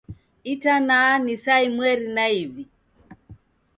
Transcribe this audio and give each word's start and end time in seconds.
Itana 0.53 0.99
ni 1.23 1.33
saa 1.43 1.63
imweri 1.67 2.05
na 2.15 2.25
iw'i. 2.41 2.63